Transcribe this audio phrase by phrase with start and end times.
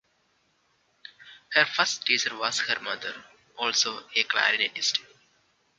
[1.53, 3.23] Her first teacher was her mother,
[3.59, 4.99] also a clarinetist.